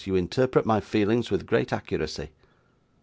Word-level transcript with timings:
'You 0.03 0.15
interpret 0.15 0.65
my 0.65 0.79
feelings 0.79 1.29
with 1.29 1.45
great 1.45 1.71
accuracy. 1.71 2.31